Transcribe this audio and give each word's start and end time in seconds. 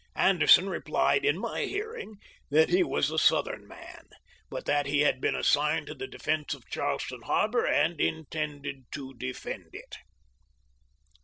Anderson 0.15 0.67
replied 0.67 1.23
in 1.23 1.37
my 1.37 1.65
hearing 1.65 2.15
that 2.49 2.69
he 2.69 2.81
was 2.81 3.11
a 3.11 3.19
Southern 3.19 3.67
man, 3.67 4.09
but 4.49 4.65
that 4.65 4.87
he 4.87 5.01
had 5.01 5.21
been 5.21 5.35
assigned 5.35 5.85
to 5.85 5.93
the 5.93 6.07
defense 6.07 6.55
of 6.55 6.67
Charleston 6.71 7.21
Harbor, 7.21 7.67
and 7.67 8.01
intended 8.01 8.85
to 8.93 9.13
defend 9.13 9.69
it. 9.75 9.97